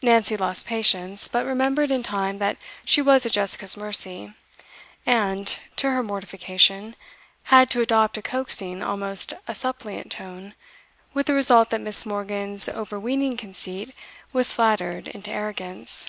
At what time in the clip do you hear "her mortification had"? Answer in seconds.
5.90-7.68